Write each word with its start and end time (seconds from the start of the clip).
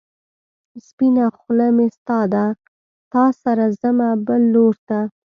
سپينه 0.85 1.25
خلۀ 1.39 1.67
مې 1.75 1.87
ستا 1.97 2.19
ده، 2.33 2.45
تا 3.11 3.25
سره 3.41 3.65
ځمه 3.81 4.09
بل 4.25 4.41
لور 4.53 4.75
ته 4.87 4.99